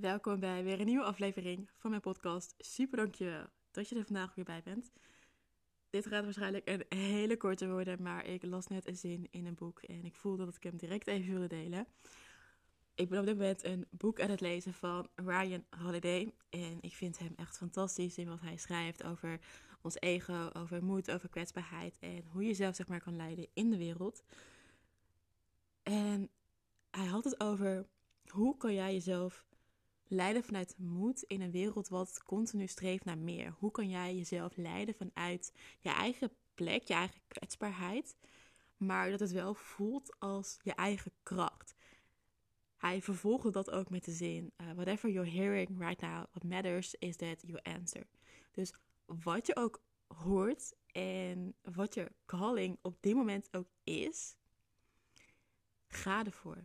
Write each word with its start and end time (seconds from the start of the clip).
Welkom 0.00 0.40
bij 0.40 0.64
weer 0.64 0.80
een 0.80 0.86
nieuwe 0.86 1.04
aflevering 1.04 1.70
van 1.76 1.90
mijn 1.90 2.02
podcast. 2.02 2.54
Super 2.58 2.96
dankjewel 2.96 3.46
dat 3.70 3.88
je 3.88 3.96
er 3.96 4.04
vandaag 4.04 4.34
weer 4.34 4.44
bij 4.44 4.62
bent. 4.62 4.92
Dit 5.90 6.06
gaat 6.06 6.24
waarschijnlijk 6.24 6.68
een 6.68 6.98
hele 6.98 7.36
korte 7.36 7.68
worden, 7.68 8.02
maar 8.02 8.26
ik 8.26 8.42
las 8.42 8.66
net 8.66 8.88
een 8.88 8.96
zin 8.96 9.26
in 9.30 9.46
een 9.46 9.54
boek 9.54 9.82
en 9.82 10.04
ik 10.04 10.14
voelde 10.14 10.44
dat 10.44 10.56
ik 10.56 10.62
hem 10.62 10.76
direct 10.76 11.06
even 11.06 11.30
wilde 11.30 11.46
delen. 11.46 11.86
Ik 12.94 13.08
ben 13.08 13.20
op 13.20 13.26
dit 13.26 13.36
moment 13.36 13.64
een 13.64 13.86
boek 13.90 14.20
aan 14.20 14.30
het 14.30 14.40
lezen 14.40 14.74
van 14.74 15.08
Ryan 15.14 15.64
Holiday 15.78 16.32
en 16.48 16.78
ik 16.80 16.94
vind 16.94 17.18
hem 17.18 17.32
echt 17.36 17.56
fantastisch 17.56 18.18
in 18.18 18.28
wat 18.28 18.40
hij 18.40 18.56
schrijft 18.56 19.02
over 19.04 19.40
ons 19.82 20.00
ego, 20.00 20.50
over 20.52 20.84
moed, 20.84 21.10
over 21.10 21.28
kwetsbaarheid 21.28 21.98
en 21.98 22.24
hoe 22.26 22.42
je 22.42 22.48
jezelf 22.48 22.74
zeg 22.74 22.88
maar 22.88 23.00
kan 23.02 23.16
leiden 23.16 23.48
in 23.54 23.70
de 23.70 23.78
wereld. 23.78 24.22
En 25.82 26.30
hij 26.90 27.06
had 27.06 27.24
het 27.24 27.40
over 27.40 27.86
hoe 28.26 28.56
kan 28.56 28.74
jij 28.74 28.92
jezelf 28.92 29.46
leiden 30.08 30.44
vanuit 30.44 30.74
moed 30.78 31.22
in 31.22 31.40
een 31.40 31.50
wereld 31.50 31.88
wat 31.88 32.22
continu 32.22 32.66
streeft 32.66 33.04
naar 33.04 33.18
meer? 33.18 33.54
Hoe 33.58 33.70
kan 33.70 33.88
jij 33.88 34.16
jezelf 34.16 34.56
leiden 34.56 34.94
vanuit 34.94 35.52
je 35.80 35.88
eigen 35.88 36.30
plek, 36.54 36.82
je 36.82 36.94
eigen 36.94 37.20
kwetsbaarheid, 37.28 38.16
maar 38.76 39.10
dat 39.10 39.20
het 39.20 39.32
wel 39.32 39.54
voelt 39.54 40.16
als 40.18 40.58
je 40.62 40.74
eigen 40.74 41.12
kracht? 41.22 41.74
Hij 42.76 43.02
vervolgde 43.02 43.50
dat 43.50 43.70
ook 43.70 43.90
met 43.90 44.04
de 44.04 44.12
zin: 44.12 44.52
uh, 44.56 44.72
Whatever 44.72 45.10
you're 45.10 45.30
hearing 45.30 45.78
right 45.78 46.00
now, 46.00 46.24
what 46.30 46.44
matters 46.44 46.94
is 46.94 47.16
that 47.16 47.42
you 47.46 47.58
answer. 47.62 48.06
Dus 48.52 48.72
wat 49.06 49.46
je 49.46 49.56
ook 49.56 49.82
hoort 50.06 50.74
en 50.92 51.54
wat 51.62 51.94
je 51.94 52.12
calling 52.26 52.78
op 52.82 52.96
dit 53.00 53.14
moment 53.14 53.48
ook 53.50 53.68
is, 53.84 54.36
ga 55.86 56.24
ervoor. 56.24 56.64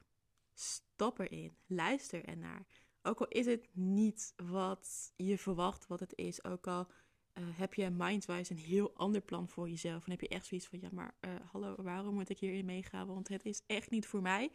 Stop 0.53 1.19
erin. 1.19 1.57
Luister 1.65 2.25
ernaar. 2.25 2.65
Ook 3.03 3.19
al 3.19 3.27
is 3.27 3.45
het 3.45 3.67
niet 3.71 4.33
wat 4.35 5.13
je 5.15 5.37
verwacht 5.37 5.87
wat 5.87 5.99
het 5.99 6.13
is. 6.15 6.43
Ook 6.43 6.67
al 6.67 6.87
uh, 7.33 7.43
heb 7.49 7.73
je 7.73 7.89
mindwise 7.89 8.51
een 8.51 8.57
heel 8.57 8.93
ander 8.95 9.21
plan 9.21 9.49
voor 9.49 9.69
jezelf. 9.69 9.99
Dan 10.03 10.11
heb 10.11 10.21
je 10.21 10.27
echt 10.27 10.45
zoiets 10.45 10.67
van, 10.67 10.79
ja 10.79 10.89
maar 10.91 11.15
uh, 11.21 11.31
hallo, 11.51 11.75
waarom 11.77 12.13
moet 12.13 12.29
ik 12.29 12.39
hierin 12.39 12.65
meegaan? 12.65 13.07
Want 13.07 13.27
het 13.27 13.45
is 13.45 13.63
echt 13.67 13.89
niet 13.89 14.07
voor 14.07 14.21
mij. 14.21 14.51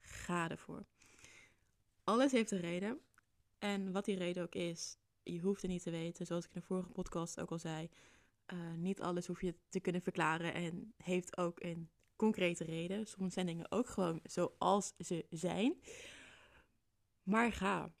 Ga 0.00 0.50
ervoor. 0.50 0.84
Alles 2.04 2.32
heeft 2.32 2.50
een 2.50 2.60
reden. 2.60 3.00
En 3.58 3.92
wat 3.92 4.04
die 4.04 4.16
reden 4.16 4.42
ook 4.42 4.54
is, 4.54 4.96
je 5.22 5.40
hoeft 5.40 5.62
het 5.62 5.70
niet 5.70 5.82
te 5.82 5.90
weten. 5.90 6.26
Zoals 6.26 6.44
ik 6.44 6.54
in 6.54 6.60
de 6.60 6.66
vorige 6.66 6.88
podcast 6.88 7.40
ook 7.40 7.50
al 7.50 7.58
zei. 7.58 7.88
Uh, 8.52 8.58
niet 8.76 9.00
alles 9.00 9.26
hoef 9.26 9.40
je 9.40 9.54
te 9.68 9.80
kunnen 9.80 10.02
verklaren 10.02 10.54
en 10.54 10.94
heeft 10.96 11.36
ook 11.36 11.62
een 11.62 11.88
concrete 12.16 12.64
reden. 12.64 13.06
Soms 13.06 13.34
zijn 13.34 13.46
dingen 13.46 13.70
ook 13.70 13.88
gewoon 13.88 14.20
zoals 14.24 14.94
ze 14.98 15.26
zijn. 15.30 15.74
Maar 17.22 17.52
ga. 17.52 17.92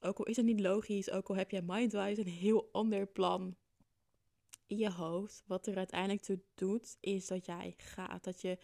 Ook 0.00 0.18
al 0.18 0.24
is 0.24 0.36
het 0.36 0.44
niet 0.44 0.60
logisch, 0.60 1.10
ook 1.10 1.28
al 1.28 1.36
heb 1.36 1.50
je 1.50 1.62
mindwise 1.62 2.20
een 2.20 2.28
heel 2.28 2.68
ander 2.72 3.06
plan 3.06 3.56
in 4.66 4.76
je 4.76 4.90
hoofd. 4.90 5.42
Wat 5.46 5.66
er 5.66 5.76
uiteindelijk 5.76 6.22
toe 6.22 6.40
doet, 6.54 6.96
is 7.00 7.26
dat 7.26 7.46
jij 7.46 7.74
gaat. 7.76 8.24
Dat 8.24 8.40
je 8.40 8.58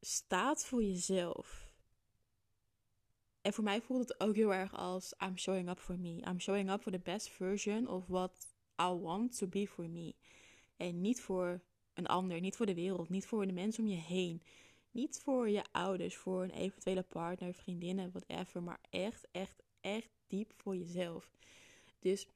staat 0.00 0.64
voor 0.64 0.82
jezelf. 0.82 1.70
En 3.40 3.52
voor 3.52 3.64
mij 3.64 3.80
voelt 3.80 4.08
het 4.08 4.20
ook 4.20 4.34
heel 4.34 4.54
erg 4.54 4.74
als 4.74 5.14
I'm 5.24 5.38
showing 5.38 5.70
up 5.70 5.78
for 5.78 5.98
me. 5.98 6.08
I'm 6.08 6.40
showing 6.40 6.70
up 6.70 6.82
for 6.82 6.92
the 6.92 6.98
best 6.98 7.28
version 7.28 7.88
of 7.88 8.06
what 8.06 8.54
I 8.80 8.88
want 8.88 9.38
to 9.38 9.46
be 9.46 9.68
for 9.68 9.88
me. 9.88 10.14
En 10.76 11.00
niet 11.00 11.20
voor 11.20 11.62
een 11.94 12.06
ander, 12.06 12.40
niet 12.40 12.56
voor 12.56 12.66
de 12.66 12.74
wereld, 12.74 13.08
niet 13.08 13.26
voor 13.26 13.46
de 13.46 13.52
mensen 13.52 13.84
om 13.84 13.90
je 13.90 13.96
heen. 13.96 14.42
Niet 14.92 15.20
voor 15.20 15.48
je 15.48 15.64
ouders, 15.72 16.16
voor 16.16 16.42
een 16.42 16.50
eventuele 16.50 17.02
partner, 17.02 17.54
vriendinnen, 17.54 18.10
whatever. 18.10 18.62
Maar 18.62 18.80
echt, 18.90 19.26
echt, 19.30 19.62
echt 19.80 20.10
diep 20.26 20.52
voor 20.56 20.76
jezelf. 20.76 21.36
Dus 21.98 22.28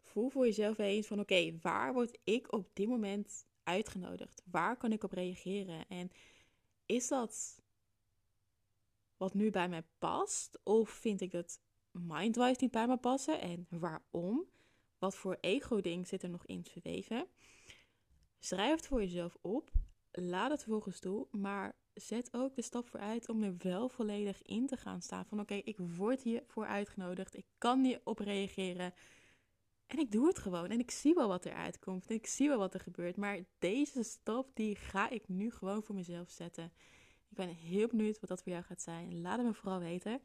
voel 0.00 0.28
voor 0.28 0.44
jezelf 0.44 0.78
eens 0.78 1.06
van 1.06 1.20
oké, 1.20 1.58
waar 1.62 1.92
word 1.92 2.18
ik 2.24 2.52
op 2.52 2.70
dit 2.72 2.88
moment 2.88 3.46
uitgenodigd? 3.62 4.42
Waar 4.50 4.76
kan 4.76 4.92
ik 4.92 5.04
op 5.04 5.12
reageren? 5.12 5.88
En 5.88 6.10
is 6.86 7.08
dat 7.08 7.62
wat 9.16 9.34
nu 9.34 9.50
bij 9.50 9.68
mij 9.68 9.84
past? 9.98 10.60
Of 10.62 10.90
vind 10.90 11.20
ik 11.20 11.32
het 11.32 11.60
mindwise 11.90 12.56
niet 12.60 12.70
bij 12.70 12.86
me 12.86 12.96
passen? 12.96 13.40
En 13.40 13.66
waarom? 13.68 14.48
Wat 14.98 15.16
voor 15.16 15.38
ego-ding 15.40 16.06
zit 16.06 16.22
er 16.22 16.30
nog 16.30 16.46
in 16.46 16.64
verweven? 16.64 17.26
Schrijf 18.38 18.76
het 18.76 18.86
voor 18.86 19.00
jezelf 19.00 19.36
op. 19.40 19.70
Laat 20.10 20.50
het 20.50 20.64
volgens 20.64 21.00
toe. 21.00 21.26
Maar 21.30 21.76
zet 21.94 22.28
ook 22.32 22.54
de 22.54 22.62
stap 22.62 22.88
vooruit 22.88 23.28
om 23.28 23.42
er 23.42 23.54
wel 23.58 23.88
volledig 23.88 24.42
in 24.42 24.66
te 24.66 24.76
gaan 24.76 25.02
staan. 25.02 25.26
Van 25.26 25.40
oké, 25.40 25.54
ik 25.54 25.76
word 25.78 26.22
hiervoor 26.22 26.66
uitgenodigd. 26.66 27.36
Ik 27.36 27.46
kan 27.58 27.84
hierop 27.84 28.18
reageren. 28.18 28.94
En 29.86 29.98
ik 29.98 30.12
doe 30.12 30.26
het 30.26 30.38
gewoon. 30.38 30.70
En 30.70 30.78
ik 30.78 30.90
zie 30.90 31.14
wel 31.14 31.28
wat 31.28 31.44
eruit 31.44 31.78
komt. 31.78 32.06
En 32.06 32.14
ik 32.14 32.26
zie 32.26 32.48
wel 32.48 32.58
wat 32.58 32.74
er 32.74 32.80
gebeurt. 32.80 33.16
Maar 33.16 33.38
deze 33.58 34.02
stap, 34.02 34.50
die 34.54 34.76
ga 34.76 35.10
ik 35.10 35.28
nu 35.28 35.50
gewoon 35.50 35.82
voor 35.82 35.94
mezelf 35.94 36.30
zetten. 36.30 36.72
Ik 37.28 37.36
ben 37.36 37.48
heel 37.48 37.86
benieuwd 37.86 38.20
wat 38.20 38.28
dat 38.28 38.42
voor 38.42 38.52
jou 38.52 38.64
gaat 38.64 38.82
zijn. 38.82 39.20
Laat 39.20 39.36
het 39.36 39.46
me 39.46 39.54
vooral 39.54 39.78
weten. 39.78 40.20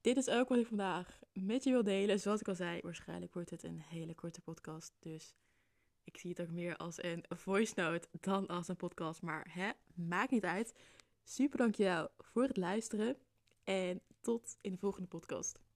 Dit 0.00 0.16
is 0.16 0.28
ook 0.28 0.48
wat 0.48 0.58
ik 0.58 0.66
vandaag 0.66 1.20
met 1.32 1.64
je 1.64 1.70
wil 1.70 1.82
delen. 1.82 2.20
Zoals 2.20 2.40
ik 2.40 2.48
al 2.48 2.54
zei, 2.54 2.80
waarschijnlijk 2.82 3.34
wordt 3.34 3.50
het 3.50 3.62
een 3.62 3.80
hele 3.80 4.14
korte 4.14 4.40
podcast. 4.40 4.92
Dus 4.98 5.34
ik 6.08 6.18
zie 6.18 6.30
het 6.30 6.40
ook 6.40 6.50
meer 6.50 6.76
als 6.76 7.02
een 7.02 7.24
voice 7.28 7.72
note 7.76 8.08
dan 8.20 8.46
als 8.46 8.68
een 8.68 8.76
podcast. 8.76 9.22
Maar 9.22 9.48
hè, 9.50 9.70
maakt 9.94 10.30
niet 10.30 10.44
uit. 10.44 10.74
Super 11.24 11.58
dankjewel 11.58 12.08
voor 12.18 12.42
het 12.42 12.56
luisteren. 12.56 13.16
En 13.64 14.00
tot 14.20 14.58
in 14.60 14.72
de 14.72 14.78
volgende 14.78 15.08
podcast. 15.08 15.67